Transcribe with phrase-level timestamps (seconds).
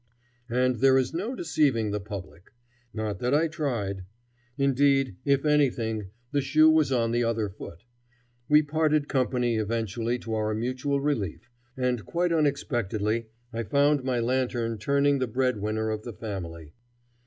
[0.49, 2.49] And there is no deceiving the public.
[2.91, 4.03] Not that I tried.
[4.57, 7.85] Indeed, if anything, the shoe was on the other foot.
[8.49, 14.79] We parted company eventually to our mutual relief, and quite unexpectedly I found my lantern
[14.79, 16.73] turning the breadwinner of the family.